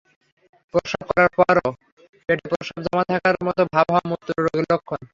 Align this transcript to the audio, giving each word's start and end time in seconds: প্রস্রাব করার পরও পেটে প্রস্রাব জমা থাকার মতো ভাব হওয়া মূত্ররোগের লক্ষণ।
প্রস্রাব 0.73 1.03
করার 1.09 1.29
পরও 1.37 1.69
পেটে 2.29 2.45
প্রস্রাব 2.51 2.79
জমা 2.85 3.03
থাকার 3.09 3.35
মতো 3.47 3.61
ভাব 3.73 3.85
হওয়া 3.89 4.03
মূত্ররোগের 4.09 4.65
লক্ষণ। 4.71 5.01